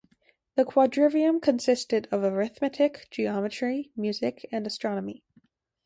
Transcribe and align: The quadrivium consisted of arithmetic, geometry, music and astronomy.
The 0.55 0.65
quadrivium 0.65 1.39
consisted 1.39 2.07
of 2.11 2.23
arithmetic, 2.23 3.07
geometry, 3.11 3.91
music 3.95 4.49
and 4.51 4.65
astronomy. 4.65 5.21